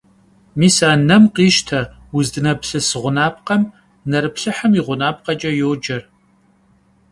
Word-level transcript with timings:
Mis 0.59 0.75
a 0.89 0.91
nem 1.07 1.23
khişte, 1.35 1.81
vuzdıneplhıs 2.11 2.87
ğunapkhem 3.01 3.63
nerıplhıhım 4.09 4.71
yi 4.77 4.81
ğunapkheç'e 4.87 5.51
yoce. 5.61 5.99